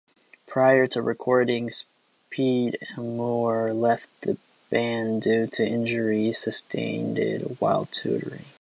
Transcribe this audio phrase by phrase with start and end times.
[0.47, 1.87] Prior to recordings,
[2.31, 4.37] Pete Hammoura left the
[4.71, 8.45] band due to injuries sustained while touring.